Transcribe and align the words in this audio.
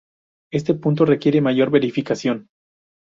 Este 0.51 0.73
punto 0.73 1.05
requiere 1.05 1.41
mayor 1.41 1.69
verificación. 1.69 2.47